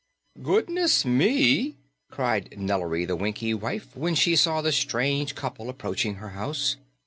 "Goodness 0.41 1.05
me!" 1.05 1.75
cried 2.09 2.55
Nellary 2.57 3.05
the 3.05 3.15
Winkie 3.15 3.53
wife 3.53 3.95
when 3.95 4.15
she 4.15 4.35
saw 4.35 4.59
the 4.63 4.71
strange 4.71 5.35
couple 5.35 5.69
approaching 5.69 6.15
her 6.15 6.29
house. 6.29 6.77